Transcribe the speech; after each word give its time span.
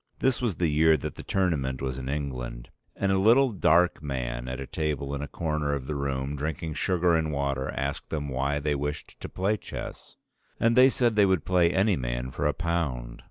This 0.17 0.41
was 0.41 0.55
the 0.55 0.67
year 0.67 0.97
that 0.97 1.13
the 1.13 1.21
Tournament 1.21 1.79
was 1.79 1.99
in 1.99 2.09
England. 2.09 2.71
And 2.95 3.11
a 3.11 3.19
little 3.19 3.51
dark 3.51 4.01
man 4.01 4.47
at 4.47 4.59
a 4.59 4.65
table 4.65 5.13
in 5.13 5.21
a 5.21 5.27
corner 5.27 5.73
of 5.75 5.85
the 5.85 5.93
room, 5.93 6.35
drinking 6.35 6.73
sugar 6.73 7.13
and 7.13 7.31
water, 7.31 7.69
asked 7.69 8.09
them 8.09 8.27
why 8.27 8.57
they 8.57 8.73
wished 8.73 9.19
to 9.19 9.29
play 9.29 9.57
chess; 9.57 10.15
and 10.59 10.75
they 10.75 10.89
said 10.89 11.15
they 11.15 11.27
would 11.27 11.45
play 11.45 11.69
any 11.71 11.97
man 11.97 12.31
for 12.31 12.47
a 12.47 12.53
pound. 12.55 13.19